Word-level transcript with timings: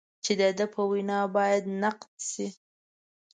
چې 0.23 0.33
د 0.39 0.41
ده 0.57 0.65
په 0.73 0.81
وینا 0.91 1.19
باید 1.35 1.63
نقد 1.83 2.11
شي. 2.29 2.47